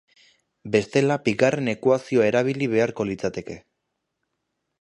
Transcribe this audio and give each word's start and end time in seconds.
Bestela 0.75 1.17
bigarren 1.27 1.69
ekuazioa 1.75 2.27
erabili 2.31 2.71
beharko 2.75 3.07
litzateke. 3.11 3.59